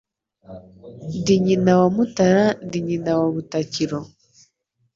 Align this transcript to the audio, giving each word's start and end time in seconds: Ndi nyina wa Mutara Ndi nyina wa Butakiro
Ndi 1.21 1.35
nyina 1.45 1.71
wa 1.79 1.87
Mutara 1.95 2.45
Ndi 2.65 2.79
nyina 2.87 3.11
wa 3.19 3.27
Butakiro 3.33 3.99